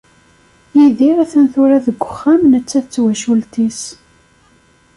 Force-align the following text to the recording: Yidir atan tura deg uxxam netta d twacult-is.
Yidir 0.77 1.17
atan 1.23 1.47
tura 1.53 1.77
deg 1.85 1.97
uxxam 2.11 2.41
netta 2.51 2.79
d 2.83 2.87
twacult-is. 2.93 3.81